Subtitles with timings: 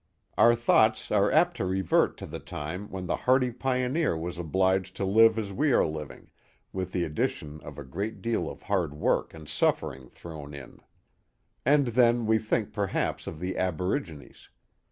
[0.35, 4.95] Our thoughts are apt to revert to the time when the hardy pioneer was obliged
[4.95, 6.31] to live as we are living,
[6.73, 10.79] with the addition of a great deal of hard work and suffering thrown in.
[11.67, 14.49] And then we think perhaps of the aborigines.